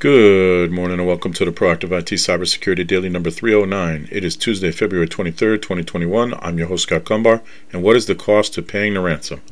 Good 0.00 0.70
morning 0.70 1.00
and 1.00 1.08
welcome 1.08 1.32
to 1.32 1.44
the 1.44 1.50
Proactive 1.50 1.90
IT 1.90 2.06
Cybersecurity 2.06 2.86
Daily 2.86 3.08
number 3.08 3.32
309. 3.32 4.08
It 4.12 4.22
is 4.22 4.36
Tuesday, 4.36 4.70
February 4.70 5.08
23rd, 5.08 5.60
2021. 5.60 6.34
I'm 6.34 6.56
your 6.56 6.68
host, 6.68 6.84
Scott 6.84 7.02
Cumbar. 7.02 7.42
And 7.72 7.82
what 7.82 7.96
is 7.96 8.06
the 8.06 8.14
cost 8.14 8.54
to 8.54 8.62
paying 8.62 8.94
the 8.94 9.00
ransom? 9.00 9.42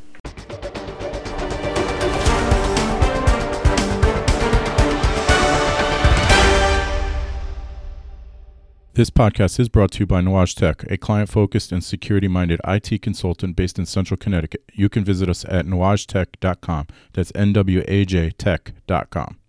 This 8.93 9.09
podcast 9.09 9.59
is 9.59 9.67
brought 9.67 9.91
to 9.91 9.99
you 9.99 10.05
by 10.05 10.21
Nuage 10.21 10.55
Tech, 10.55 10.89
a 10.89 10.95
client 10.95 11.27
focused 11.27 11.73
and 11.73 11.83
security 11.83 12.29
minded 12.29 12.61
IT 12.65 13.01
consultant 13.01 13.57
based 13.57 13.77
in 13.77 13.85
Central 13.85 14.15
Connecticut. 14.15 14.63
You 14.71 14.87
can 14.87 15.03
visit 15.03 15.27
us 15.27 15.43
at 15.43 15.65
nuagetech.com. 15.65 16.87
That's 17.11 17.33
N 17.35 17.51
W 17.51 17.83
A 17.85 18.05
J 18.05 18.29
tech.com. 18.29 19.39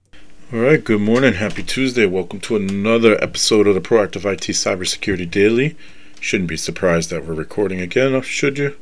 All 0.51 0.61
right, 0.61 0.83
good 0.83 1.03
morning. 1.03 1.35
Happy 1.35 1.63
Tuesday. 1.63 2.07
Welcome 2.07 2.41
to 2.41 2.57
another 2.57 3.23
episode 3.23 3.67
of 3.67 3.75
the 3.75 3.83
Proactive 3.83 4.25
IT 4.25 4.41
Cybersecurity 4.55 5.31
Daily. 5.31 5.77
Shouldn't 6.21 6.49
be 6.49 6.57
surprised 6.57 7.11
that 7.11 7.27
we're 7.27 7.35
recording 7.35 7.83
again, 7.83 8.19
should 8.23 8.57
you? 8.57 8.75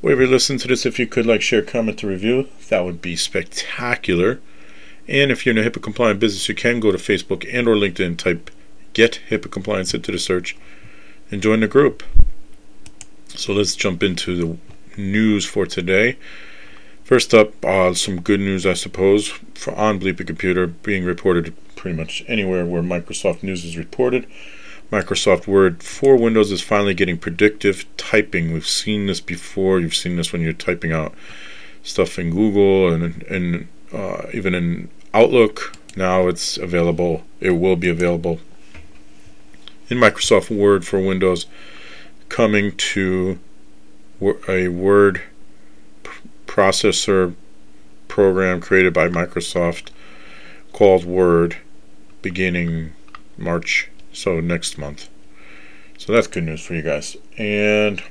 Wherever 0.00 0.22
you 0.22 0.28
listen 0.28 0.58
to 0.58 0.68
this, 0.68 0.86
if 0.86 1.00
you 1.00 1.08
could 1.08 1.26
like, 1.26 1.42
share, 1.42 1.60
comment, 1.60 2.04
or 2.04 2.06
review, 2.06 2.46
that 2.68 2.84
would 2.84 3.02
be 3.02 3.16
spectacular. 3.16 4.38
And 5.08 5.32
if 5.32 5.44
you're 5.44 5.58
in 5.58 5.66
a 5.66 5.68
HIPAA 5.68 5.82
compliant 5.82 6.20
business, 6.20 6.48
you 6.48 6.54
can 6.54 6.78
go 6.78 6.92
to 6.92 6.98
Facebook 6.98 7.44
and 7.52 7.66
or 7.66 7.74
LinkedIn, 7.74 8.16
type 8.16 8.48
get 8.92 9.18
HIPAA 9.28 9.50
compliance 9.50 9.92
into 9.92 10.12
the 10.12 10.20
search, 10.20 10.56
and 11.32 11.42
join 11.42 11.58
the 11.58 11.66
group. 11.66 12.04
So 13.30 13.52
let's 13.52 13.74
jump 13.74 14.04
into 14.04 14.36
the 14.36 14.56
news 14.96 15.44
for 15.44 15.66
today. 15.66 16.16
First 17.06 17.32
up, 17.34 17.64
uh, 17.64 17.94
some 17.94 18.20
good 18.20 18.40
news, 18.40 18.66
I 18.66 18.72
suppose, 18.72 19.28
for 19.54 19.72
on 19.76 20.00
Bleeping 20.00 20.26
Computer 20.26 20.66
being 20.66 21.04
reported 21.04 21.54
pretty 21.76 21.96
much 21.96 22.24
anywhere 22.26 22.66
where 22.66 22.82
Microsoft 22.82 23.44
News 23.44 23.64
is 23.64 23.78
reported. 23.78 24.26
Microsoft 24.90 25.46
Word 25.46 25.84
for 25.84 26.16
Windows 26.16 26.50
is 26.50 26.62
finally 26.62 26.94
getting 26.94 27.16
predictive 27.16 27.86
typing. 27.96 28.52
We've 28.52 28.66
seen 28.66 29.06
this 29.06 29.20
before. 29.20 29.78
You've 29.78 29.94
seen 29.94 30.16
this 30.16 30.32
when 30.32 30.42
you're 30.42 30.52
typing 30.52 30.90
out 30.90 31.14
stuff 31.84 32.18
in 32.18 32.30
Google 32.30 32.92
and 32.92 33.22
and 33.30 33.68
uh, 33.92 34.26
even 34.34 34.52
in 34.52 34.88
Outlook. 35.14 35.76
Now 35.94 36.26
it's 36.26 36.56
available. 36.56 37.22
It 37.38 37.52
will 37.52 37.76
be 37.76 37.88
available 37.88 38.40
in 39.88 39.98
Microsoft 39.98 40.50
Word 40.50 40.84
for 40.84 40.98
Windows, 40.98 41.46
coming 42.28 42.72
to 42.76 43.38
a 44.48 44.66
Word 44.66 45.22
processor 46.56 47.34
program 48.08 48.60
created 48.60 48.94
by 48.94 49.08
Microsoft 49.08 49.90
called 50.72 51.04
Word 51.04 51.58
beginning 52.22 52.92
March, 53.36 53.90
so 54.12 54.40
next 54.40 54.78
month. 54.78 55.08
So 55.98 56.12
that's 56.12 56.26
good 56.26 56.44
news 56.44 56.64
for 56.64 56.74
you 56.74 56.82
guys. 56.82 57.16
And 57.36 58.02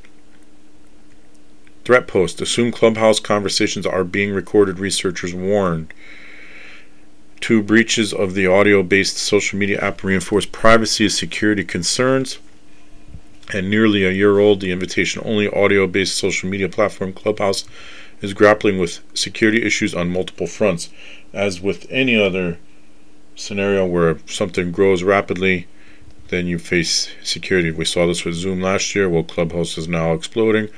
threat 1.84 2.08
post 2.08 2.40
assume 2.40 2.72
Clubhouse 2.72 3.20
conversations 3.20 3.86
are 3.86 4.04
being 4.04 4.32
recorded, 4.32 4.78
researchers 4.78 5.34
warned. 5.34 5.92
Two 7.42 7.64
breaches 7.64 8.14
of 8.14 8.36
the 8.36 8.46
audio 8.46 8.84
based 8.84 9.18
social 9.18 9.58
media 9.58 9.80
app 9.80 10.04
reinforce 10.04 10.46
privacy 10.46 11.06
and 11.06 11.14
security 11.14 11.64
concerns. 11.64 12.38
And 13.54 13.70
nearly 13.70 14.04
a 14.04 14.12
year 14.12 14.40
old, 14.40 14.62
the 14.62 14.72
invitation 14.72 15.22
only 15.26 15.48
audio 15.52 15.88
based 15.88 16.16
social 16.16 16.50
media 16.50 16.70
platform 16.70 17.14
Clubhouse 17.14 17.66
is 18.22 18.34
grappling 18.34 18.80
with 18.80 19.00
security 19.14 19.64
issues 19.64 19.94
on 19.94 20.10
multiple 20.10 20.48
fronts. 20.48 20.90
As 21.34 21.62
with 21.62 21.86
any 21.90 22.20
other 22.20 22.58
scenario 23.36 23.86
where 23.86 24.20
something 24.26 24.72
grows 24.72 25.04
rapidly, 25.04 25.68
then 26.30 26.48
you 26.48 26.58
face 26.58 27.12
security. 27.24 27.72
We 27.72 27.86
saw 27.86 28.08
this 28.08 28.26
with 28.26 28.36
Zoom 28.36 28.62
last 28.62 28.96
year. 28.96 29.10
Well, 29.10 29.24
Clubhouse 29.24 29.78
is 29.78 29.88
now 29.88 30.14
exploding, 30.14 30.70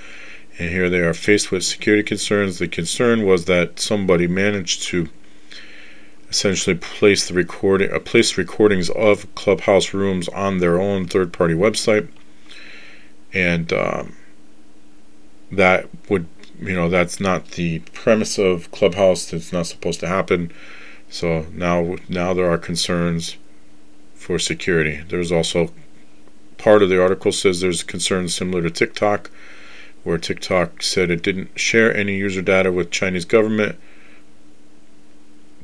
and 0.59 0.69
here 0.69 0.89
they 0.89 0.99
are 0.99 1.13
faced 1.13 1.51
with 1.51 1.63
security 1.63 2.03
concerns. 2.03 2.59
The 2.59 2.67
concern 2.67 3.25
was 3.25 3.45
that 3.45 3.79
somebody 3.79 4.27
managed 4.27 4.83
to 4.83 5.09
essentially 6.29 6.75
place 6.75 7.27
the 7.27 7.33
recording, 7.33 7.91
uh, 7.91 7.99
place 7.99 8.37
recordings 8.37 8.89
of 8.89 9.33
Clubhouse 9.35 9.93
rooms 9.93 10.27
on 10.29 10.57
their 10.57 10.81
own 10.81 11.07
third-party 11.07 11.53
website, 11.53 12.09
and 13.33 13.71
um, 13.71 14.15
that 15.51 15.87
would 16.09 16.27
you 16.59 16.73
know 16.73 16.89
that's 16.89 17.19
not 17.19 17.51
the 17.51 17.79
premise 17.93 18.37
of 18.37 18.71
Clubhouse. 18.71 19.31
It's 19.33 19.53
not 19.53 19.67
supposed 19.67 19.99
to 20.01 20.07
happen. 20.07 20.51
So 21.09 21.45
now 21.53 21.97
now 22.09 22.33
there 22.33 22.49
are 22.49 22.57
concerns 22.57 23.37
for 24.15 24.39
security. 24.39 25.03
There's 25.07 25.31
also 25.31 25.71
part 26.57 26.83
of 26.83 26.89
the 26.89 27.01
article 27.01 27.31
says 27.31 27.61
there's 27.61 27.83
concerns 27.83 28.33
similar 28.33 28.61
to 28.63 28.69
TikTok, 28.69 29.29
where 30.03 30.17
TikTok 30.17 30.81
said 30.81 31.11
it 31.11 31.23
didn't 31.23 31.57
share 31.57 31.95
any 31.95 32.17
user 32.17 32.41
data 32.41 32.71
with 32.71 32.91
Chinese 32.91 33.25
government. 33.25 33.77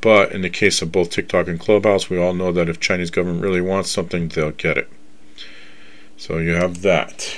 But 0.02 0.34
in 0.34 0.42
the 0.42 0.50
case 0.50 0.82
of 0.82 0.92
both 0.92 1.10
TikTok 1.10 1.48
and 1.48 1.60
Clubhouse, 1.60 2.10
we 2.10 2.18
all 2.18 2.34
know 2.34 2.52
that 2.52 2.68
if 2.68 2.80
Chinese 2.80 3.10
government 3.10 3.42
really 3.42 3.62
wants 3.62 3.90
something, 3.90 4.28
they'll 4.28 4.52
get 4.52 4.78
it. 4.78 4.90
So 6.18 6.38
you 6.38 6.52
have 6.52 6.82
that. 6.82 7.38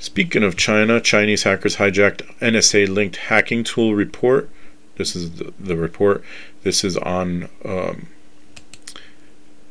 Speaking 0.00 0.42
of 0.42 0.56
China, 0.56 0.98
Chinese 0.98 1.42
hackers 1.42 1.76
hijacked 1.76 2.22
NSA 2.38 2.88
linked 2.88 3.16
hacking 3.16 3.64
tool 3.64 3.94
report. 3.94 4.48
This 4.96 5.14
is 5.14 5.32
the, 5.32 5.52
the 5.60 5.76
report. 5.76 6.24
This 6.62 6.82
is 6.82 6.96
on 6.96 7.50
um, 7.66 8.08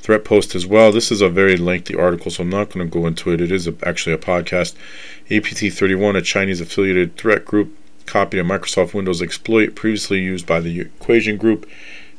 Threat 0.02 0.24
Post 0.24 0.54
as 0.54 0.68
well. 0.68 0.92
This 0.92 1.12
is 1.12 1.22
a 1.22 1.30
very 1.30 1.58
lengthy 1.58 1.96
article, 1.96 2.30
so 2.30 2.44
I'm 2.44 2.50
not 2.52 2.70
going 2.70 2.86
to 2.86 2.94
go 2.94 3.08
into 3.08 3.32
it. 3.32 3.42
It 3.42 3.52
is 3.52 3.68
a, 3.68 3.74
actually 3.84 4.14
a 4.14 4.20
podcast. 4.20 4.76
APT 5.32 5.74
31, 5.76 6.16
a 6.16 6.22
Chinese 6.22 6.62
affiliated 6.62 7.18
threat 7.18 7.44
group, 7.44 7.76
copied 8.06 8.40
a 8.40 8.44
Microsoft 8.44 8.94
Windows 8.94 9.24
exploit 9.24 9.74
previously 9.74 10.20
used 10.20 10.46
by 10.46 10.60
the 10.60 10.80
Equation 10.80 11.38
Group. 11.38 11.68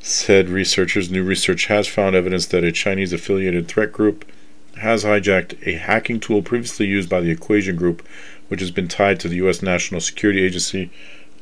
Said 0.01 0.49
researchers, 0.49 1.13
new 1.13 1.23
research 1.23 1.67
has 1.67 1.87
found 1.87 2.17
evidence 2.17 2.47
that 2.47 2.65
a 2.65 2.73
Chinese 2.73 3.13
affiliated 3.13 3.69
threat 3.69 3.93
group 3.93 4.25
has 4.81 5.05
hijacked 5.05 5.67
a 5.67 5.75
hacking 5.75 6.21
tool 6.21 6.43
previously 6.43 6.87
used 6.87 7.09
by 7.09 7.21
the 7.21 7.31
Equation 7.31 7.77
Group, 7.77 8.07
which 8.49 8.61
has 8.61 8.71
been 8.71 8.89
tied 8.89 9.21
to 9.21 9.29
the 9.29 9.37
U.S. 9.37 9.63
National 9.63 10.01
Security 10.01 10.43
Agency 10.43 10.91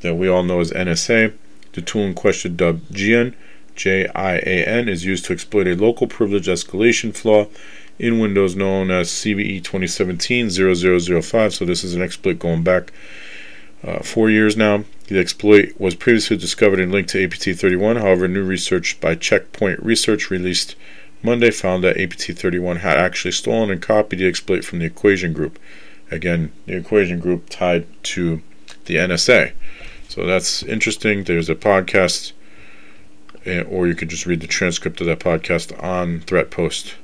that 0.01 0.15
we 0.15 0.29
all 0.29 0.43
know 0.43 0.61
as 0.61 0.71
NSA. 0.73 1.33
The 1.73 1.83
tool 1.83 2.03
in 2.03 2.15
question, 2.15 2.57
dubbed 2.57 2.93
JIAN, 2.93 3.35
J-I-A-N, 3.75 4.89
is 4.89 5.05
used 5.05 5.25
to 5.27 5.33
exploit 5.33 5.67
a 5.67 5.75
local 5.75 6.07
privilege 6.07 6.47
escalation 6.47 7.15
flaw 7.15 7.47
in 7.99 8.19
Windows 8.19 8.55
known 8.55 8.91
as 8.91 9.09
CVE 9.09 9.63
2017-0005. 9.63 11.53
So 11.53 11.65
this 11.65 11.85
is 11.85 11.95
an 11.95 12.03
exploit 12.03 12.39
going 12.39 12.63
back 12.63 12.93
uh, 13.83 14.01
four 14.01 14.31
years 14.31 14.57
now. 14.57 14.85
The 15.07 15.19
exploit 15.19 15.79
was 15.79 15.95
previously 15.95 16.37
discovered 16.37 16.81
and 16.81 16.93
linked 16.93 17.11
to 17.11 17.27
APT31. 17.27 18.01
However, 18.01 18.29
new 18.29 18.45
research 18.45 19.01
by 19.01 19.15
Checkpoint 19.15 19.83
Research 19.83 20.31
released 20.31 20.75
Monday 21.23 21.51
found 21.51 21.83
that 21.85 21.97
APT31 21.97 22.79
had 22.79 22.99
actually 22.99 23.33
stolen 23.33 23.71
and 23.71 23.83
copied 23.83 24.21
the 24.21 24.29
exploit 24.29 24.65
from 24.65 24.79
the 24.79 24.87
Equation 24.87 25.33
Group. 25.33 25.59
Again, 26.11 26.53
the 26.67 26.77
Equation 26.77 27.19
Group 27.19 27.49
tied 27.51 27.87
to 28.05 28.41
the 28.85 28.97
NSA. 28.97 29.53
So 30.09 30.25
that's 30.27 30.63
interesting. 30.63 31.25
There's 31.25 31.51
a 31.51 31.55
podcast, 31.55 32.33
eh, 33.45 33.63
or 33.63 33.87
you 33.87 33.95
could 33.95 34.09
just 34.09 34.27
read 34.27 34.41
the 34.41 34.47
transcript 34.47 35.01
of 35.01 35.07
that 35.07 35.21
podcast 35.21 35.81
on 35.83 36.21
Threat 36.21 36.51
Post. 36.51 36.95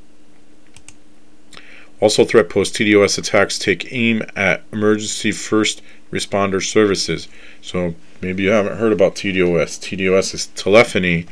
Also, 2.00 2.24
Threat 2.24 2.48
Post 2.48 2.74
TDOS 2.74 3.18
attacks 3.18 3.58
take 3.58 3.92
aim 3.92 4.22
at 4.36 4.62
emergency 4.72 5.32
first 5.32 5.82
responder 6.12 6.62
services. 6.62 7.28
So 7.60 7.94
maybe 8.20 8.44
you 8.44 8.50
haven't 8.50 8.78
heard 8.78 8.92
about 8.92 9.16
TDOS. 9.16 9.78
TDOS 9.78 10.34
is 10.34 10.46
telephony 10.48 11.26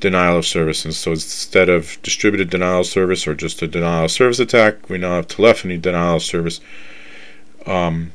denial 0.00 0.38
of 0.38 0.46
service. 0.46 0.84
And 0.84 0.94
so 0.94 1.12
instead 1.12 1.68
of 1.68 2.00
distributed 2.02 2.50
denial 2.50 2.80
of 2.80 2.86
service 2.86 3.26
or 3.26 3.34
just 3.34 3.62
a 3.62 3.68
denial 3.68 4.06
of 4.06 4.10
service 4.10 4.38
attack, 4.38 4.88
we 4.88 4.98
now 4.98 5.16
have 5.16 5.28
telephony 5.28 5.78
denial 5.78 6.16
of 6.16 6.22
service. 6.22 6.60
Um, 7.66 8.12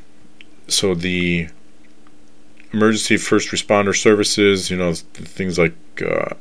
so 0.67 0.95
the 0.95 1.47
emergency 2.73 3.17
first 3.17 3.49
responder 3.49 3.95
services, 3.95 4.69
you 4.69 4.77
know, 4.77 4.93
things 4.93 5.57
like 5.57 5.75
uh, 6.01 6.33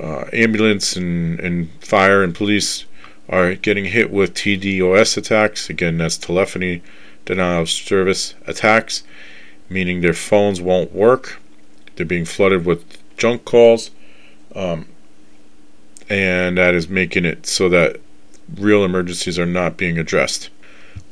uh, 0.00 0.24
ambulance 0.32 0.96
and, 0.96 1.38
and 1.40 1.70
fire 1.80 2.22
and 2.22 2.34
police 2.34 2.86
are 3.28 3.54
getting 3.54 3.86
hit 3.86 4.10
with 4.10 4.34
TDOS 4.34 5.16
attacks. 5.16 5.68
Again, 5.68 5.98
that's 5.98 6.16
telephony 6.16 6.82
denial 7.24 7.62
of 7.62 7.70
service 7.70 8.34
attacks, 8.46 9.02
meaning 9.68 10.00
their 10.00 10.14
phones 10.14 10.60
won't 10.60 10.92
work. 10.92 11.40
They're 11.96 12.06
being 12.06 12.24
flooded 12.24 12.64
with 12.64 12.98
junk 13.16 13.44
calls 13.44 13.90
um, 14.54 14.86
and 16.08 16.58
that 16.58 16.74
is 16.74 16.88
making 16.88 17.24
it 17.24 17.46
so 17.46 17.68
that 17.68 18.00
real 18.56 18.84
emergencies 18.84 19.38
are 19.38 19.46
not 19.46 19.76
being 19.76 19.98
addressed. 19.98 20.50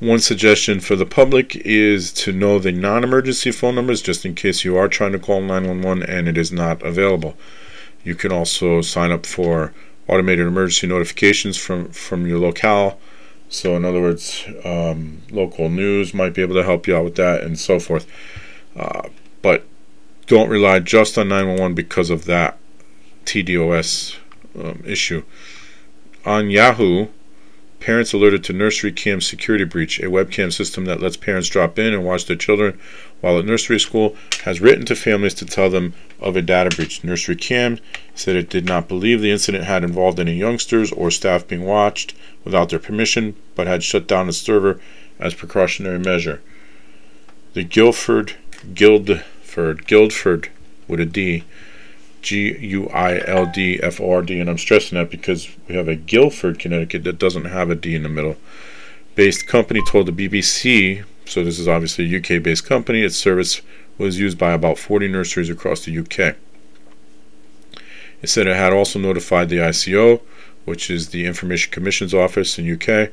One 0.01 0.19
suggestion 0.19 0.81
for 0.81 0.97
the 0.97 1.07
public 1.07 1.57
is 1.57 2.13
to 2.15 2.33
know 2.33 2.59
the 2.59 2.73
non 2.73 3.05
emergency 3.05 3.53
phone 3.53 3.75
numbers 3.75 4.03
just 4.03 4.25
in 4.25 4.35
case 4.35 4.65
you 4.65 4.77
are 4.77 4.89
trying 4.89 5.13
to 5.13 5.19
call 5.19 5.41
911 5.41 6.03
and 6.03 6.29
it 6.29 6.37
is 6.37 6.53
not 6.53 6.83
available. 6.83 7.37
You 8.05 8.15
can 8.15 8.33
also 8.33 8.81
sign 8.81 9.13
up 9.13 9.27
for 9.27 9.73
automated 10.09 10.47
emergency 10.47 10.87
notifications 10.89 11.57
from, 11.57 11.91
from 11.91 12.27
your 12.27 12.39
locale. 12.39 12.99
So, 13.49 13.77
in 13.77 13.85
other 13.85 14.01
words, 14.01 14.45
um, 14.65 15.23
local 15.31 15.69
news 15.69 16.15
might 16.15 16.35
be 16.35 16.43
able 16.43 16.55
to 16.55 16.65
help 16.65 16.87
you 16.87 16.97
out 16.97 17.05
with 17.05 17.17
that 17.17 17.43
and 17.43 17.59
so 17.59 17.79
forth. 17.79 18.07
Uh, 18.75 19.09
but 19.41 19.67
don't 20.27 20.49
rely 20.49 20.81
just 20.81 21.19
on 21.19 21.29
911 21.29 21.75
because 21.75 22.11
of 22.11 22.25
that 22.25 22.59
TDOS 23.25 24.17
um, 24.59 24.83
issue. 24.85 25.23
On 26.25 26.51
Yahoo, 26.51 27.09
parents 27.81 28.13
alerted 28.13 28.45
to 28.45 28.53
nursery 28.53 28.93
cam 28.93 29.21
security 29.21 29.65
breach, 29.65 29.99
a 29.99 30.05
webcam 30.05 30.53
system 30.53 30.85
that 30.85 31.01
lets 31.01 31.17
parents 31.17 31.49
drop 31.49 31.79
in 31.79 31.93
and 31.93 32.05
watch 32.05 32.27
their 32.27 32.37
children 32.37 32.79
while 33.21 33.39
at 33.39 33.45
nursery 33.45 33.81
school, 33.81 34.17
has 34.45 34.61
written 34.61 34.85
to 34.85 34.95
families 34.95 35.35
to 35.35 35.47
tell 35.47 35.71
them 35.71 35.95
of 36.21 36.37
a 36.37 36.43
data 36.43 36.75
breach. 36.75 37.03
Nursery 37.03 37.37
Cam 37.37 37.79
said 38.15 38.37
it 38.37 38.51
did 38.51 38.67
not 38.67 38.89
believe 38.89 39.21
the 39.21 39.31
incident 39.31 39.65
had 39.65 39.85
involved 39.85 40.21
any 40.21 40.35
youngsters 40.35 40.93
or 40.93 41.11
staff 41.11 41.47
being 41.47 41.65
watched 41.65 42.15
without 42.45 42.69
their 42.69 42.79
permission, 42.79 43.35
but 43.55 43.67
had 43.67 43.83
shut 43.83 44.07
down 44.07 44.29
its 44.29 44.39
server 44.39 44.81
as 45.19 45.35
precautionary 45.35 45.99
measure. 45.99 46.43
The 47.55 47.65
Guilford 47.65 48.35
Guildford 48.75 49.87
Guildford 49.87 50.51
with 50.89 51.01
a 51.01 51.07
D 51.07 51.45
G 52.23 52.57
U 52.57 52.89
I 52.89 53.21
L 53.27 53.47
D 53.47 53.81
F 53.83 54.01
O 54.01 54.11
R 54.11 54.23
D, 54.23 54.41
and 54.41 54.49
I'm 54.49 54.59
stressing 54.59 54.97
that 54.97 55.11
because 55.11 55.49
we 55.69 55.75
have 55.75 55.89
a 55.89 55.97
Guilford, 55.97 56.59
Connecticut 56.59 57.05
that 57.05 57.19
doesn't 57.19 57.47
have 57.47 57.69
a 57.69 57.75
D 57.75 57.95
in 57.95 58.05
the 58.05 58.09
middle. 58.09 58.37
Based 59.15 59.47
company 59.47 59.81
told 59.89 60.07
the 60.07 60.29
BBC, 60.29 61.05
so 61.27 61.45
this 61.45 61.59
is 61.59 61.69
obviously 61.69 62.05
a 62.05 62.19
UK 62.19 62.43
based 62.43 62.65
company, 62.65 63.03
its 63.03 63.17
service 63.17 63.61
was 63.99 64.19
used 64.19 64.39
by 64.39 64.53
about 64.53 64.79
40 64.79 65.09
nurseries 65.09 65.51
across 65.51 65.85
the 65.85 65.99
UK. 65.99 66.37
It 68.23 68.29
said 68.29 68.47
it 68.47 68.57
had 68.57 68.73
also 68.73 68.99
notified 68.99 69.49
the 69.49 69.59
ICO, 69.59 70.21
which 70.65 70.91
is 70.91 71.09
the 71.09 71.27
Information 71.27 71.73
Commission's 71.73 72.15
office 72.15 72.59
in 72.59 72.73
UK, 72.73 73.11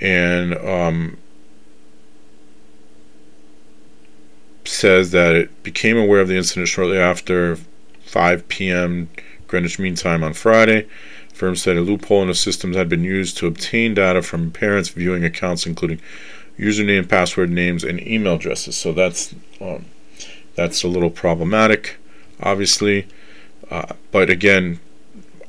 and 0.00 0.54
um, 0.56 1.18
says 4.64 5.10
that 5.10 5.34
it 5.34 5.62
became 5.62 5.98
aware 5.98 6.20
of 6.20 6.28
the 6.28 6.36
incident 6.36 6.68
shortly 6.68 6.96
after 6.96 7.58
5 8.10 8.48
p.m. 8.48 9.08
Greenwich 9.46 9.78
Mean 9.78 9.94
Time 9.94 10.24
on 10.24 10.32
Friday. 10.32 10.88
Firm 11.32 11.54
said 11.54 11.76
a 11.76 11.80
loophole 11.80 12.22
in 12.22 12.28
the 12.28 12.34
systems 12.34 12.76
had 12.76 12.88
been 12.88 13.04
used 13.04 13.38
to 13.38 13.46
obtain 13.46 13.94
data 13.94 14.20
from 14.20 14.50
parents 14.50 14.88
viewing 14.88 15.24
accounts, 15.24 15.64
including 15.64 16.00
username, 16.58 17.08
password 17.08 17.50
names, 17.50 17.84
and 17.84 18.04
email 18.06 18.34
addresses. 18.34 18.76
So 18.76 18.92
that's 18.92 19.34
um, 19.60 19.86
that's 20.56 20.82
a 20.82 20.88
little 20.88 21.08
problematic, 21.08 21.96
obviously. 22.42 23.06
Uh, 23.70 23.94
but 24.10 24.28
again, 24.28 24.80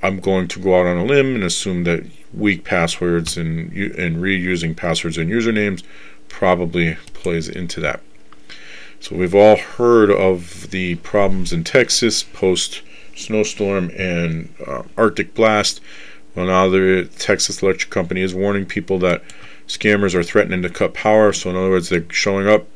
I'm 0.04 0.20
going 0.20 0.48
to 0.50 0.60
go 0.60 0.80
out 0.80 0.86
on 0.86 0.98
a 0.98 1.04
limb 1.04 1.36
and 1.36 1.44
assume 1.44 1.84
that 1.86 2.06
weak 2.32 2.64
passwords 2.64 3.38
and 3.38 3.74
and 3.74 4.18
reusing 4.18 4.78
passwords 4.78 5.18
and 5.18 5.32
usernames 5.32 5.84
probably 6.30 6.96
plays 7.14 7.50
into 7.50 7.82
that. 7.82 8.02
So 9.02 9.16
we've 9.16 9.34
all 9.34 9.56
heard 9.58 10.12
of 10.12 10.70
the 10.70 10.96
problems 10.98 11.52
in 11.52 11.64
Texas 11.64 12.22
post 12.22 12.84
snowstorm 13.16 13.90
and 13.98 14.54
uh, 14.66 14.84
Arctic 14.96 15.34
blast. 15.34 15.82
Well, 16.36 16.46
now 16.46 16.70
the 16.70 17.10
Texas 17.18 17.64
Electric 17.64 17.90
Company 17.90 18.22
is 18.22 18.36
warning 18.36 18.68
people 18.68 19.00
that 19.00 19.24
scammers 19.68 20.14
are 20.14 20.22
threatening 20.22 20.62
to 20.62 20.70
cut 20.70 20.94
power. 20.94 21.34
So 21.34 21.50
in 21.50 21.56
other 21.56 21.72
words, 21.72 21.90
they're 21.90 22.06
showing 22.12 22.48
up, 22.48 22.68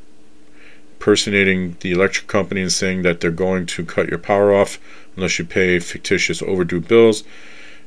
impersonating 0.96 1.78
the 1.82 1.92
electric 1.92 2.26
company 2.26 2.64
and 2.64 2.72
saying 2.72 3.04
that 3.04 3.22
they're 3.22 3.30
going 3.30 3.68
to 3.68 3.86
cut 3.86 4.10
your 4.10 4.18
power 4.18 4.52
off 4.52 4.80
unless 5.16 5.38
you 5.38 5.46
pay 5.46 5.78
fictitious 5.78 6.42
overdue 6.42 6.82
bills. 6.82 7.24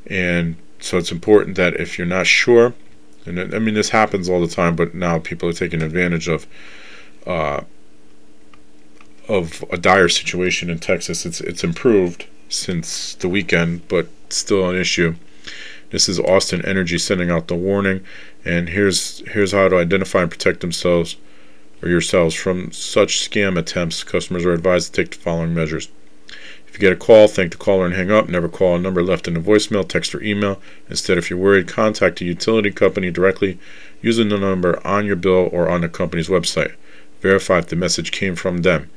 And 0.06 0.54
so 0.78 0.96
it's 0.96 1.10
important 1.10 1.56
that 1.56 1.74
if 1.74 1.98
you're 1.98 2.06
not 2.06 2.28
sure, 2.28 2.72
and 3.26 3.52
I 3.52 3.58
mean 3.58 3.74
this 3.74 3.88
happens 3.88 4.28
all 4.28 4.40
the 4.40 4.46
time, 4.46 4.76
but 4.76 4.94
now 4.94 5.18
people 5.18 5.48
are 5.48 5.52
taking 5.52 5.82
advantage 5.82 6.28
of. 6.28 6.46
Uh, 7.26 7.62
of 9.28 9.64
a 9.70 9.76
dire 9.76 10.08
situation 10.08 10.70
in 10.70 10.78
Texas. 10.78 11.26
It's 11.26 11.40
it's 11.40 11.62
improved 11.62 12.26
since 12.48 13.14
the 13.14 13.28
weekend, 13.28 13.86
but 13.88 14.08
still 14.30 14.68
an 14.68 14.76
issue. 14.76 15.14
This 15.90 16.08
is 16.08 16.18
Austin 16.20 16.64
Energy 16.64 16.98
sending 16.98 17.30
out 17.30 17.48
the 17.48 17.54
warning, 17.54 18.04
and 18.44 18.70
here's 18.70 19.20
here's 19.28 19.52
how 19.52 19.68
to 19.68 19.76
identify 19.76 20.22
and 20.22 20.30
protect 20.30 20.60
themselves 20.60 21.16
or 21.82 21.88
yourselves 21.88 22.34
from 22.34 22.72
such 22.72 23.28
scam 23.28 23.58
attempts. 23.58 24.02
Customers 24.02 24.44
are 24.44 24.52
advised 24.52 24.94
to 24.94 25.02
take 25.02 25.12
the 25.12 25.18
following 25.18 25.54
measures. 25.54 25.88
If 26.66 26.74
you 26.74 26.80
get 26.80 26.92
a 26.92 26.96
call, 26.96 27.28
thank 27.28 27.52
the 27.52 27.56
caller 27.56 27.86
and 27.86 27.94
hang 27.94 28.10
up. 28.10 28.28
Never 28.28 28.48
call 28.48 28.76
a 28.76 28.78
number 28.78 29.02
left 29.02 29.26
in 29.26 29.36
a 29.36 29.40
voicemail, 29.40 29.88
text, 29.88 30.14
or 30.14 30.22
email. 30.22 30.60
Instead, 30.90 31.16
if 31.16 31.30
you're 31.30 31.38
worried, 31.38 31.66
contact 31.66 32.20
a 32.20 32.24
utility 32.24 32.70
company 32.70 33.10
directly 33.10 33.58
using 34.02 34.28
the 34.28 34.38
number 34.38 34.86
on 34.86 35.06
your 35.06 35.16
bill 35.16 35.48
or 35.50 35.68
on 35.68 35.80
the 35.80 35.88
company's 35.88 36.28
website. 36.28 36.74
Verify 37.20 37.58
if 37.58 37.68
the 37.68 37.76
message 37.76 38.12
came 38.12 38.36
from 38.36 38.58
them. 38.58 38.90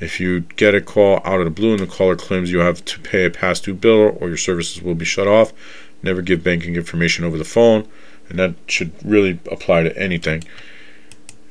If 0.00 0.18
you 0.18 0.40
get 0.40 0.74
a 0.74 0.80
call 0.80 1.20
out 1.24 1.38
of 1.38 1.44
the 1.44 1.50
blue 1.50 1.72
and 1.72 1.80
the 1.80 1.86
caller 1.86 2.16
claims 2.16 2.50
you 2.50 2.58
have 2.58 2.84
to 2.84 2.98
pay 3.00 3.24
a 3.24 3.30
past 3.30 3.64
due 3.64 3.74
bill 3.74 4.16
or 4.20 4.28
your 4.28 4.36
services 4.36 4.82
will 4.82 4.94
be 4.94 5.04
shut 5.04 5.28
off, 5.28 5.52
never 6.02 6.22
give 6.22 6.42
banking 6.42 6.74
information 6.74 7.24
over 7.24 7.38
the 7.38 7.44
phone, 7.44 7.86
and 8.28 8.38
that 8.38 8.54
should 8.66 8.92
really 9.04 9.38
apply 9.50 9.84
to 9.84 9.96
anything. 9.96 10.42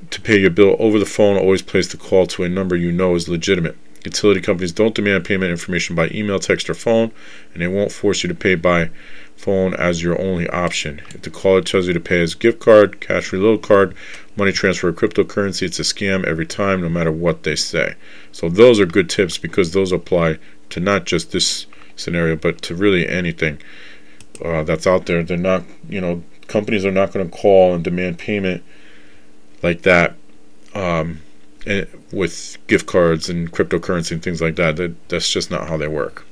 To 0.10 0.20
pay 0.20 0.38
your 0.38 0.50
bill 0.50 0.76
over 0.80 1.00
the 1.00 1.06
phone, 1.06 1.38
always 1.38 1.62
place 1.62 1.88
the 1.88 1.98
call 1.98 2.28
to 2.28 2.44
a 2.44 2.50
number 2.50 2.76
you 2.76 2.92
know 2.92 3.16
is 3.16 3.30
legitimate. 3.30 3.78
Utility 4.04 4.42
companies 4.42 4.72
don't 4.72 4.96
demand 4.96 5.26
payment 5.26 5.52
information 5.52 5.96
by 5.96 6.10
email, 6.10 6.40
text, 6.40 6.70
or 6.70 6.74
phone, 6.74 7.12
and 7.54 7.62
they 7.62 7.68
won't 7.68 7.92
force 7.92 8.24
you 8.24 8.30
to 8.30 8.36
pay 8.36 8.56
by 8.56 8.90
phone 9.38 9.76
as 9.76 10.02
your 10.02 10.20
only 10.20 10.50
option. 10.50 11.02
If 11.10 11.22
the 11.22 11.30
caller 11.30 11.62
tells 11.62 11.88
you 11.88 11.94
to 11.94 12.00
pay 12.00 12.22
as 12.22 12.34
gift 12.34 12.60
card, 12.60 13.00
cash 13.00 13.32
reload 13.32 13.62
card, 13.62 13.96
money 14.36 14.52
transfer, 14.52 14.92
cryptocurrency, 14.94 15.64
it's 15.64 15.80
a 15.80 15.84
scam 15.84 16.26
every 16.26 16.46
time, 16.46 16.82
no 16.82 16.90
matter 16.90 17.12
what 17.12 17.44
they 17.44 17.56
say. 17.56 17.96
So 18.32 18.50
those 18.50 18.80
are 18.80 18.86
good 18.86 19.10
tips 19.10 19.38
because 19.38 19.72
those 19.72 19.92
apply 19.92 20.40
to 20.70 20.80
not 20.80 21.06
just 21.06 21.32
this 21.32 21.66
scenario, 21.96 22.36
but 22.36 22.62
to 22.64 22.76
really 22.76 23.08
anything 23.08 23.60
uh, 24.44 24.64
that's 24.64 24.88
out 24.88 25.06
there. 25.06 25.24
They're 25.24 25.38
not, 25.38 25.64
you 25.88 26.02
know, 26.02 26.24
companies 26.48 26.86
are 26.86 26.92
not 26.92 27.14
going 27.14 27.30
to 27.30 27.38
call 27.38 27.74
and 27.74 27.84
demand 27.84 28.18
payment 28.18 28.64
like 29.62 29.82
that. 29.84 30.16
Um, 30.74 31.22
Eh, 31.68 31.86
with 32.12 32.58
gift 32.66 32.88
cards 32.88 33.30
and 33.30 33.52
cryptocurrency 33.52 34.12
and 34.12 34.24
things 34.24 34.42
like 34.42 34.56
that. 34.56 34.78
that 34.78 35.10
that's 35.10 35.30
just 35.30 35.52
not 35.52 35.68
how 35.68 35.78
they 35.78 35.88
work. 35.88 36.26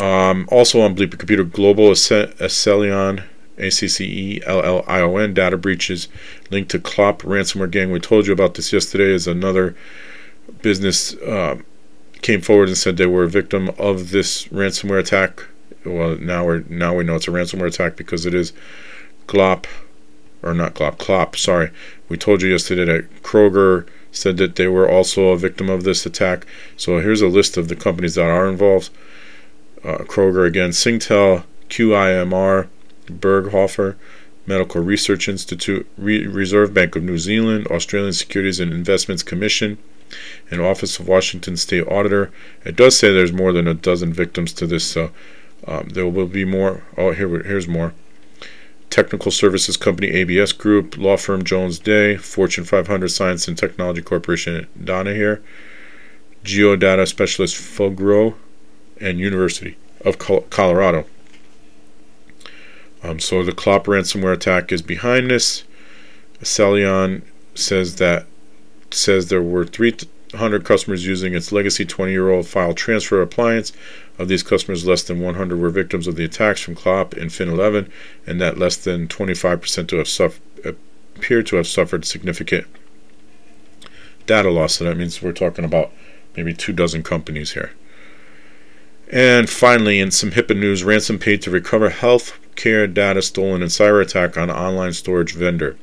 Um, 0.00 0.48
also 0.50 0.80
on 0.80 0.96
Bleeper 0.96 1.16
Computer 1.16 1.44
Global, 1.44 1.92
Accellion, 3.58 5.34
data 5.34 5.56
breaches 5.56 6.08
linked 6.50 6.70
to 6.72 6.78
Clop 6.78 7.22
ransomware 7.22 7.70
gang. 7.70 7.90
We 7.90 8.00
told 8.00 8.26
you 8.26 8.32
about 8.32 8.54
this 8.54 8.72
yesterday. 8.72 9.12
Is 9.12 9.26
another 9.26 9.76
business 10.62 11.14
uh, 11.14 11.58
came 12.22 12.40
forward 12.40 12.68
and 12.68 12.78
said 12.78 12.96
they 12.96 13.06
were 13.06 13.24
a 13.24 13.28
victim 13.28 13.70
of 13.78 14.10
this 14.10 14.48
ransomware 14.48 15.00
attack. 15.00 15.44
Well, 15.84 16.16
now 16.16 16.46
we 16.46 16.64
now 16.68 16.94
we 16.94 17.04
know 17.04 17.16
it's 17.16 17.28
a 17.28 17.30
ransomware 17.30 17.68
attack 17.68 17.96
because 17.96 18.26
it 18.26 18.34
is 18.34 18.52
Glop 19.26 19.66
or 20.42 20.54
not 20.54 20.74
Glop, 20.74 20.98
Clop, 20.98 21.36
sorry. 21.36 21.70
We 22.08 22.18
told 22.18 22.42
you 22.42 22.50
yesterday 22.50 22.84
that 22.84 23.22
Kroger 23.22 23.86
said 24.12 24.36
that 24.36 24.56
they 24.56 24.68
were 24.68 24.88
also 24.88 25.28
a 25.28 25.38
victim 25.38 25.68
of 25.70 25.84
this 25.84 26.06
attack. 26.06 26.46
So 26.76 27.00
here's 27.00 27.22
a 27.22 27.28
list 27.28 27.56
of 27.56 27.68
the 27.68 27.76
companies 27.76 28.14
that 28.14 28.28
are 28.28 28.48
involved. 28.48 28.90
Uh, 29.82 29.98
Kroger 29.98 30.46
again, 30.46 30.70
Singtel, 30.70 31.44
QIMR, 31.68 32.68
Berghofer, 33.06 33.96
Medical 34.46 34.82
Research 34.82 35.28
Institute, 35.28 35.86
Re- 35.96 36.26
Reserve 36.26 36.74
Bank 36.74 36.96
of 36.96 37.02
New 37.02 37.18
Zealand, 37.18 37.66
Australian 37.68 38.12
Securities 38.12 38.60
and 38.60 38.72
Investments 38.72 39.22
Commission, 39.22 39.78
and 40.50 40.60
Office 40.60 40.98
of 40.98 41.08
Washington 41.08 41.56
State 41.56 41.86
Auditor. 41.88 42.30
It 42.64 42.76
does 42.76 42.98
say 42.98 43.12
there's 43.12 43.32
more 43.32 43.52
than 43.52 43.66
a 43.66 43.74
dozen 43.74 44.12
victims 44.12 44.52
to 44.54 44.66
this, 44.66 44.84
so 44.84 45.10
um, 45.66 45.88
there 45.90 46.06
will 46.06 46.26
be 46.26 46.44
more. 46.44 46.82
Oh, 46.96 47.12
here, 47.12 47.42
here's 47.42 47.68
more 47.68 47.94
technical 48.90 49.32
services 49.32 49.76
company 49.76 50.08
ABS 50.08 50.52
Group, 50.52 50.96
law 50.96 51.16
firm 51.16 51.42
Jones 51.42 51.78
Day, 51.80 52.16
Fortune 52.16 52.64
500 52.64 53.08
Science 53.08 53.48
and 53.48 53.58
Technology 53.58 54.02
Corporation 54.02 54.68
Danaher, 54.80 55.42
geodata 56.44 57.08
specialist 57.08 57.56
Fugro, 57.56 58.34
and 59.00 59.18
University 59.18 59.76
of 60.04 60.18
Colorado. 60.18 61.06
Um, 63.04 63.20
so 63.20 63.42
the 63.42 63.52
Clop 63.52 63.84
ransomware 63.84 64.32
attack 64.32 64.72
is 64.72 64.80
behind 64.80 65.30
this. 65.30 65.64
Accellion 66.40 67.22
says 67.54 67.96
that 67.96 68.26
says 68.90 69.28
there 69.28 69.42
were 69.42 69.66
300 69.66 70.64
customers 70.64 71.06
using 71.06 71.34
its 71.34 71.52
legacy 71.52 71.84
20-year-old 71.84 72.46
file 72.46 72.72
transfer 72.72 73.20
appliance 73.20 73.72
of 74.18 74.28
these 74.28 74.42
customers, 74.42 74.86
less 74.86 75.02
than 75.02 75.20
100 75.20 75.58
were 75.58 75.68
victims 75.68 76.06
of 76.06 76.16
the 76.16 76.24
attacks 76.24 76.60
from 76.60 76.74
Clop 76.74 77.12
and 77.14 77.30
Fin11, 77.30 77.90
and 78.26 78.40
that 78.40 78.56
less 78.56 78.76
than 78.76 79.08
25% 79.08 79.88
to 79.88 79.96
have 79.96 80.08
suffered, 80.08 80.40
appear 81.16 81.42
to 81.42 81.56
have 81.56 81.66
suffered 81.66 82.04
significant 82.04 82.66
data 84.26 84.50
loss. 84.50 84.74
So 84.74 84.84
that 84.84 84.96
means 84.96 85.20
we're 85.20 85.32
talking 85.32 85.64
about 85.64 85.92
maybe 86.36 86.54
two 86.54 86.72
dozen 86.72 87.02
companies 87.02 87.52
here. 87.52 87.72
And 89.10 89.50
finally, 89.50 90.00
in 90.00 90.10
some 90.10 90.30
HIPAA 90.30 90.56
news, 90.58 90.84
ransom 90.84 91.18
paid 91.18 91.42
to 91.42 91.50
recover 91.50 91.90
health 91.90 92.38
care 92.56 92.86
data 92.86 93.22
stolen 93.22 93.62
in 93.62 93.68
cyber 93.68 94.02
attack 94.02 94.36
on 94.36 94.50
online 94.50 94.92
storage 94.92 95.34
vendor. 95.34 95.76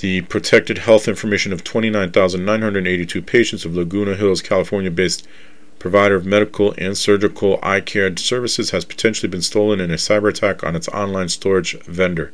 The 0.00 0.22
protected 0.22 0.78
health 0.78 1.08
information 1.08 1.52
of 1.52 1.64
29,982 1.64 3.22
patients 3.22 3.64
of 3.64 3.74
Laguna 3.74 4.16
Hills, 4.16 4.42
California 4.42 4.90
based 4.90 5.26
provider 5.78 6.14
of 6.14 6.24
medical 6.24 6.74
and 6.78 6.96
surgical 6.96 7.58
eye 7.62 7.80
care 7.80 8.16
services 8.16 8.70
has 8.70 8.84
potentially 8.84 9.28
been 9.28 9.42
stolen 9.42 9.80
in 9.80 9.90
a 9.90 9.94
cyber 9.94 10.30
attack 10.30 10.64
on 10.64 10.74
its 10.74 10.88
online 10.88 11.28
storage 11.28 11.78
vendor. 11.82 12.32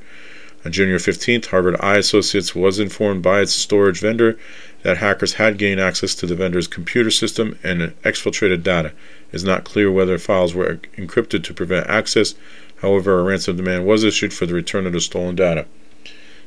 On 0.64 0.70
January 0.70 1.00
15th, 1.00 1.46
Harvard 1.46 1.76
Eye 1.80 1.96
Associates 1.96 2.54
was 2.54 2.78
informed 2.78 3.22
by 3.22 3.40
its 3.40 3.52
storage 3.52 4.00
vendor 4.00 4.38
that 4.82 4.98
hackers 4.98 5.34
had 5.34 5.58
gained 5.58 5.80
access 5.80 6.14
to 6.16 6.26
the 6.26 6.34
vendor's 6.34 6.66
computer 6.66 7.10
system 7.10 7.58
and 7.62 7.80
exfiltrated 8.02 8.62
data. 8.62 8.92
Is 9.32 9.44
not 9.44 9.64
clear 9.64 9.92
whether 9.92 10.18
files 10.18 10.54
were 10.54 10.80
encrypted 10.96 11.44
to 11.44 11.54
prevent 11.54 11.86
access. 11.86 12.34
However, 12.82 13.20
a 13.20 13.22
ransom 13.22 13.56
demand 13.56 13.86
was 13.86 14.02
issued 14.02 14.32
for 14.32 14.46
the 14.46 14.54
return 14.54 14.86
of 14.86 14.92
the 14.92 15.00
stolen 15.00 15.36
data. 15.36 15.66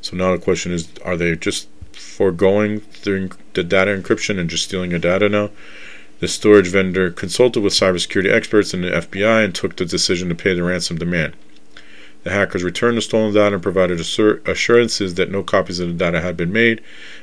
So 0.02 0.18
now 0.18 0.34
the 0.34 0.42
question 0.42 0.72
is 0.72 0.90
are 1.06 1.16
they 1.16 1.36
just 1.36 1.70
foregoing 1.94 2.82
the, 3.04 3.30
data 3.64 3.92
encryption 3.92 4.38
and 4.38 4.50
just 4.50 4.66
stealing 4.66 4.92
your 4.92 5.00
data 5.00 5.30
now? 5.30 5.50
The 6.20 6.28
storage 6.28 6.68
vendor 6.68 7.12
consulted 7.12 7.62
with 7.62 7.74
cybersecurity 7.74 8.32
experts 8.32 8.74
and 8.74 8.84
the 8.84 8.92
FBI 8.92 9.46
and 9.46 9.56
took 9.56 9.76
the 9.76 9.86
decision 9.86 10.30
to 10.30 10.36
pay 10.36 10.54
the 10.54 10.64
ransom 10.64 10.98
demand. 10.98 11.36
The 12.24 12.32
hackers 12.32 12.64
returned 12.64 12.98
the 12.98 13.02
stolen 13.02 13.34
data 13.34 13.56
and 13.56 13.64
provided 13.64 14.00
assurances 14.00 15.16
that 15.16 15.32
no 15.32 15.44
copies 15.44 15.80
of 15.80 15.90
the 15.90 15.94
data 15.94 16.22
had 16.22 16.38
been 16.38 16.54
made 16.54 16.82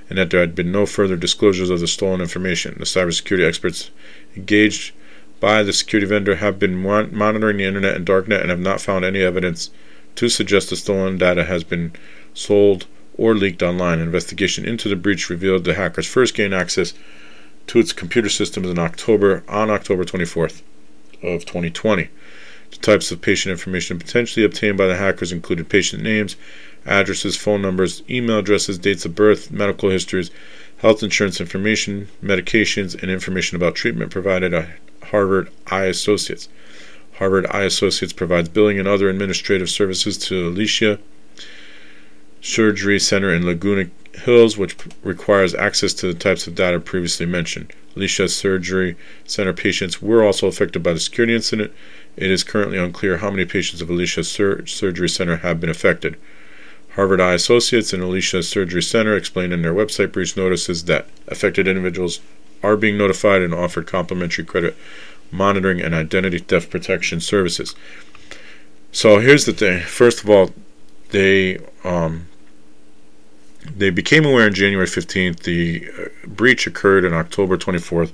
and 0.09 0.19
that 0.19 0.31
there 0.31 0.41
had 0.41 0.55
been 0.55 0.71
no 0.71 0.85
further 0.85 1.17
disclosures 1.17 1.71
of 1.71 1.81
the 1.81 1.87
stolen 1.87 2.21
information. 2.21 2.77
The 2.79 2.85
cybersecurity 2.85 3.47
experts 3.47 3.91
engaged 4.37 4.93
by 5.41 5.63
the 5.63 5.73
security 5.73 6.07
vendor 6.07 6.37
have 6.37 6.59
been 6.59 6.77
mon- 6.77 7.17
monitoring 7.17 7.57
the 7.57 7.65
internet 7.65 7.97
and 7.97 8.07
darknet 8.07 8.43
and 8.43 8.51
have 8.51 8.61
not 8.61 8.81
found 8.81 9.05
any 9.05 9.21
evidence 9.21 9.71
to 10.17 10.29
suggest 10.29 10.71
the 10.71 10.77
stolen 10.77 11.17
data 11.19 11.45
has 11.45 11.65
been 11.65 11.93
sold 12.35 12.87
or 13.15 13.35
leaked 13.35 13.63
online. 13.63 13.99
An 13.99 14.07
investigation 14.07 14.67
into 14.67 14.89
the 14.89 14.97
breach 14.97 15.31
revealed 15.31 15.65
the 15.65 15.75
hackers 15.75 16.07
first 16.07 16.35
gained 16.35 16.55
access 16.55 16.93
to 17.67 17.79
its 17.79 17.93
computer 17.93 18.29
systems 18.29 18.69
in 18.69 18.79
October 18.79 19.43
on 19.49 19.71
October 19.71 20.05
24th 20.05 20.63
of 21.23 21.45
2020. 21.45 22.09
The 22.71 22.77
types 22.77 23.11
of 23.11 23.21
patient 23.21 23.51
information 23.51 23.99
potentially 23.99 24.45
obtained 24.45 24.79
by 24.79 24.87
the 24.87 24.97
hackers 24.97 25.33
included 25.33 25.69
patient 25.69 26.03
names, 26.03 26.37
addresses, 26.87 27.37
phone 27.37 27.63
numbers, 27.63 28.03
email 28.09 28.39
addresses, 28.39 28.79
dates 28.79 29.05
of 29.05 29.15
birth, 29.15 29.51
medical 29.51 29.91
histories, 29.91 30.31
health 30.79 31.03
insurance 31.03 31.41
information, 31.41 32.09
medications, 32.23 33.01
and 33.01 33.11
information 33.11 33.57
about 33.57 33.75
treatment 33.75 34.11
provided 34.11 34.55
Harvard 35.05 35.51
Eye 35.67 35.85
Associates. 35.85 36.49
Harvard 37.15 37.47
Eye 37.51 37.65
Associates 37.65 38.13
provides 38.13 38.49
billing 38.49 38.79
and 38.79 38.89
other 38.89 39.09
administrative 39.09 39.69
services 39.69 40.17
to 40.19 40.49
Alicia 40.49 40.99
Surgery 42.41 42.99
Center 42.99 43.35
in 43.35 43.45
Laguna 43.45 43.91
Hills, 44.15 44.57
which 44.57 44.77
requires 45.03 45.55
access 45.55 45.93
to 45.95 46.07
the 46.07 46.19
types 46.19 46.47
of 46.47 46.55
data 46.55 46.81
previously 46.81 47.27
mentioned. 47.27 47.73
Alicia 47.95 48.29
Surgery 48.29 48.97
Center 49.27 49.53
patients 49.53 50.01
were 50.01 50.25
also 50.25 50.47
affected 50.47 50.83
by 50.83 50.93
the 50.93 51.01
security 51.01 51.35
incident. 51.35 51.73
It 52.17 52.31
is 52.31 52.43
currently 52.43 52.79
unclear 52.79 53.19
how 53.19 53.31
many 53.31 53.45
patients 53.45 53.83
of 53.83 53.91
Alicia 53.91 54.25
Sur- 54.25 54.65
Surgery 54.67 55.09
Center 55.09 55.37
have 55.37 55.61
been 55.61 55.71
affected. 55.71 56.17
Harvard 56.95 57.21
Eye 57.21 57.35
Associates 57.35 57.93
and 57.93 58.03
Alicia 58.03 58.43
Surgery 58.43 58.83
Center 58.83 59.15
explained 59.17 59.53
in 59.53 59.63
their 59.63 59.75
website 59.75 60.11
breach 60.11 60.37
notices 60.37 60.85
that 60.85 61.07
affected 61.29 61.69
individuals 61.69 62.21
are 62.63 62.77
being 62.77 62.99
notified 62.99 63.43
and 63.43 63.55
offered 63.55 63.87
complimentary 63.87 64.45
credit 64.45 64.77
monitoring 65.31 65.81
and 65.81 65.95
identity 65.95 66.39
theft 66.39 66.71
protection 66.71 67.21
services. 67.21 67.75
So 68.93 69.21
here's 69.21 69.47
the 69.47 69.53
thing. 69.53 69.83
First 69.83 70.23
of 70.23 70.31
all, 70.31 70.51
they 71.11 71.59
um, 71.85 72.27
they 73.77 73.91
became 73.91 74.25
aware 74.25 74.47
on 74.47 74.55
January 74.55 74.87
15th. 74.87 75.41
The 75.41 75.89
uh, 75.99 76.09
breach 76.27 76.67
occurred 76.67 77.05
on 77.05 77.13
October 77.13 77.57
24th. 77.57 78.13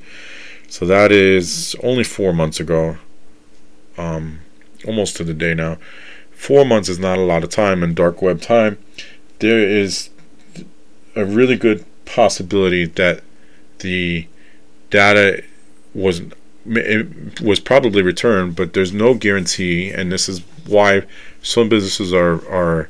So 0.68 0.84
that 0.86 1.12
is 1.12 1.76
only 1.82 2.04
four 2.04 2.32
months 2.32 2.58
ago 2.58 2.98
um, 3.96 4.40
almost 4.86 5.16
to 5.16 5.24
the 5.24 5.34
day 5.34 5.54
now. 5.54 5.78
Four 6.32 6.64
months 6.64 6.88
is 6.88 6.98
not 6.98 7.18
a 7.18 7.22
lot 7.22 7.44
of 7.44 7.50
time 7.50 7.82
in 7.82 7.94
dark 7.94 8.20
web 8.20 8.40
time. 8.40 8.78
There 9.38 9.58
is 9.58 10.10
a 11.14 11.24
really 11.24 11.56
good 11.56 11.84
possibility 12.04 12.84
that 12.84 13.22
the 13.78 14.26
data 14.96 15.42
was 15.94 16.22
it 16.68 17.40
was 17.40 17.60
probably 17.60 18.02
returned, 18.02 18.56
but 18.56 18.72
there's 18.72 18.92
no 18.92 19.14
guarantee, 19.14 19.90
and 19.90 20.10
this 20.10 20.28
is 20.28 20.40
why 20.66 21.02
some 21.42 21.68
businesses 21.68 22.14
are 22.14 22.46
are 22.48 22.88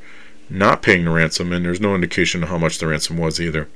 not 0.49 0.83
paying 0.83 1.05
the 1.05 1.11
ransom, 1.11 1.53
and 1.53 1.65
there's 1.65 1.81
no 1.81 1.95
indication 1.95 2.43
of 2.45 2.49
how 2.49 2.59
much 2.59 2.79
the 2.79 2.87
ransom 2.87 3.17
was 3.17 3.41
either. 3.41 3.69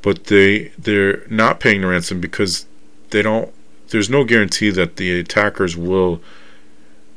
But 0.00 0.24
they 0.24 0.72
they're 0.78 1.26
not 1.28 1.60
paying 1.60 1.82
the 1.82 1.88
ransom 1.88 2.20
because 2.20 2.66
they 3.10 3.22
don't. 3.22 3.52
There's 3.90 4.10
no 4.10 4.24
guarantee 4.24 4.70
that 4.70 4.96
the 4.96 5.20
attackers 5.20 5.76
will 5.76 6.20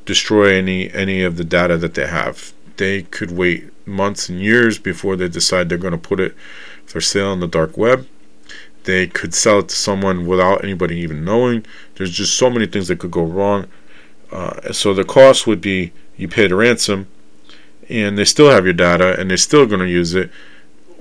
destroy 0.05 0.53
any 0.53 0.91
any 0.91 1.24
of 1.24 1.38
the 1.38 1.46
data 1.46 1.77
that 1.77 1.93
they 1.93 2.08
have. 2.08 2.53
They 2.75 3.03
could 3.03 3.31
wait 3.31 3.72
months 3.88 4.27
and 4.29 4.41
years 4.41 4.77
before 4.79 5.15
they 5.15 5.29
decide 5.29 5.70
they're 5.70 5.77
going 5.77 6.00
to 6.01 6.10
put 6.10 6.20
it 6.20 6.36
for 6.86 7.00
sale 7.00 7.27
on 7.27 7.39
the 7.39 7.48
dark 7.48 7.77
web. 7.77 8.05
They 8.84 9.08
could 9.08 9.34
sell 9.34 9.60
it 9.60 9.70
to 9.70 9.76
someone 9.76 10.26
without 10.26 10.64
anybody 10.64 10.98
even 10.98 11.24
knowing. 11.24 11.66
There's 11.96 12.12
just 12.12 12.36
so 12.36 12.50
many 12.50 12.66
things 12.66 12.88
that 12.88 13.00
could 13.00 13.12
go 13.12 13.24
wrong. 13.24 13.68
Uh, 14.32 14.72
so 14.72 14.94
the 14.94 15.04
cost 15.04 15.46
would 15.46 15.62
be 15.62 15.92
you 16.18 16.28
pay 16.28 16.48
the 16.48 16.56
ransom, 16.56 17.08
and 17.90 18.18
they 18.18 18.26
still 18.26 18.50
have 18.50 18.66
your 18.66 18.74
data, 18.74 19.20
and 19.20 19.30
they're 19.30 19.38
still 19.38 19.66
going 19.66 19.82
to 19.82 19.90
use 19.90 20.14
it 20.16 20.32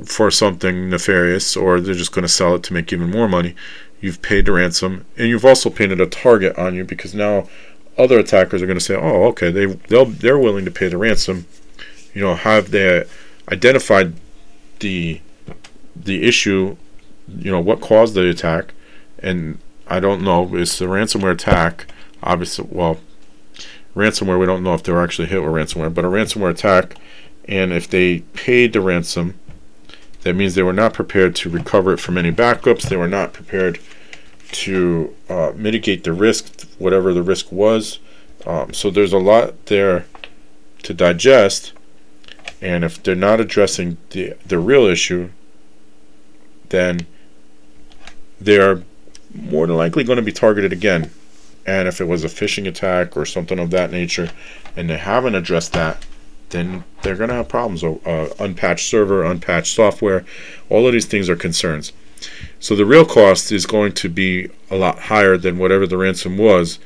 for 0.05 0.31
something 0.31 0.91
nefarious, 0.91 1.57
or 1.57 1.81
they're 1.81 1.95
just 1.95 2.13
going 2.13 2.23
to 2.25 2.29
sell 2.29 2.55
it 2.55 2.63
to 2.65 2.73
make 2.73 2.93
even 2.93 3.11
more 3.11 3.29
money. 3.29 3.55
You've 4.01 4.23
paid 4.23 4.47
the 4.47 4.53
ransom, 4.53 5.05
and 5.17 5.29
you've 5.29 5.45
also 5.45 5.71
painted 5.71 6.01
a 6.01 6.07
target 6.07 6.57
on 6.57 6.75
you 6.75 6.85
because 6.85 7.15
now 7.15 7.49
other 7.99 8.19
attackers 8.19 8.63
are 8.63 8.67
going 8.67 8.79
to 8.79 8.85
say, 8.85 8.95
"Oh, 8.95 9.25
okay, 9.27 9.51
they 9.51 9.67
they'll 9.67 10.07
they're 10.07 10.39
willing 10.39 10.65
to 10.65 10.71
pay 10.71 10.89
the 10.89 10.97
ransom." 10.97 11.47
You 12.15 12.23
know, 12.23 12.35
have 12.35 12.71
they 12.71 13.05
identified 13.51 14.15
the 14.81 15.21
the 15.95 16.27
issue? 16.27 16.77
You 17.39 17.51
know, 17.51 17.61
what 17.61 17.81
caused 17.81 18.15
the 18.15 18.29
attack? 18.29 18.75
And 19.19 19.59
I 19.87 20.01
don't 20.01 20.23
know. 20.23 20.57
It's 20.57 20.79
the 20.79 20.87
ransomware 20.87 21.33
attack. 21.33 21.87
Obviously, 22.23 22.67
well, 22.71 23.01
ransomware. 23.95 24.39
We 24.39 24.47
don't 24.47 24.63
know 24.63 24.75
if 24.75 24.83
they 24.83 24.93
were 24.93 25.03
actually 25.03 25.29
hit 25.29 25.43
with 25.43 25.53
ransomware, 25.53 25.93
but 25.93 26.05
a 26.05 26.09
ransomware 26.09 26.51
attack. 26.51 26.97
And 27.47 27.73
if 27.73 27.89
they 27.89 28.21
paid 28.21 28.73
the 28.73 28.81
ransom, 28.81 29.39
that 30.23 30.35
means 30.35 30.55
they 30.55 30.63
were 30.63 30.73
not 30.73 30.95
prepared 30.95 31.35
to 31.37 31.51
recover 31.51 31.95
it 31.95 32.01
from 32.01 32.19
any 32.19 32.31
backups. 32.31 32.89
They 32.89 32.97
were 32.97 33.09
not 33.09 33.33
prepared 33.33 33.81
to 34.53 35.15
uh, 35.29 35.53
mitigate 35.55 36.05
the 36.05 36.13
risk, 36.13 36.67
whatever 36.79 37.15
the 37.15 37.23
risk 37.23 37.51
was. 37.51 37.99
Um, 38.47 38.73
so 38.73 38.91
there's 38.91 39.13
a 39.13 39.19
lot 39.19 39.67
there 39.67 40.07
to 40.83 40.95
digest, 40.95 41.73
and 42.61 42.85
if 42.85 43.03
they're 43.03 43.15
not 43.15 43.41
addressing 43.41 43.99
the 44.11 44.35
the 44.47 44.59
real 44.59 44.85
issue, 44.85 45.31
then 46.71 47.07
they 48.41 48.59
are 48.59 48.83
more 49.35 49.67
than 49.67 49.77
likely 49.77 50.05
going 50.05 50.17
to 50.17 50.23
be 50.23 50.33
targeted 50.33 50.73
again. 50.73 51.11
And 51.67 51.87
if 51.87 52.01
it 52.01 52.07
was 52.07 52.25
a 52.25 52.29
phishing 52.29 52.67
attack 52.67 53.17
or 53.17 53.25
something 53.27 53.59
of 53.59 53.71
that 53.71 53.91
nature, 53.91 54.31
and 54.77 54.89
they 54.89 54.97
haven't 54.97 55.35
addressed 55.35 55.73
that, 55.75 56.05
then 56.51 56.85
they're 57.03 57.17
going 57.17 57.29
to 57.29 57.37
have 57.37 57.49
problems. 57.49 57.85
Uh, 57.85 58.33
unpatched 58.39 58.89
server, 58.89 59.25
unpatched 59.25 59.75
software, 59.75 60.25
all 60.69 60.87
of 60.87 60.93
these 60.93 61.07
things 61.07 61.29
are 61.29 61.37
concerns. 61.37 61.93
So 62.59 62.75
the 62.75 62.85
real 62.85 63.05
cost 63.05 63.51
is 63.53 63.67
going 63.67 63.93
to 63.93 64.09
be 64.09 64.49
a 64.71 64.77
lot 64.77 64.99
higher 64.99 65.37
than 65.37 65.59
whatever 65.59 65.87
the 65.87 65.97
ransom 65.97 66.37
was 66.37 66.79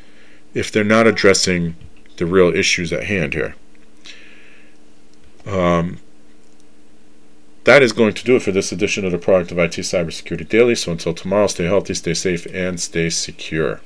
if 0.52 0.70
they're 0.70 0.84
not 0.84 1.06
addressing 1.06 1.76
the 2.16 2.26
real 2.26 2.54
issues 2.54 2.92
at 2.92 3.04
hand 3.04 3.34
here. 3.34 3.54
Um, 5.46 5.98
that 7.64 7.82
is 7.82 7.92
going 7.92 8.14
to 8.14 8.24
do 8.24 8.36
it 8.36 8.42
for 8.42 8.52
this 8.52 8.72
edition 8.72 9.04
of 9.04 9.12
the 9.12 9.18
Proactive 9.18 9.58
IT 9.58 9.72
Cybersecurity 9.80 10.48
Daily. 10.48 10.74
So 10.74 10.92
until 10.92 11.14
tomorrow, 11.14 11.46
stay 11.46 11.64
healthy, 11.64 11.94
stay 11.94 12.14
safe, 12.14 12.46
and 12.52 12.78
stay 12.78 13.10
secure. 13.10 13.80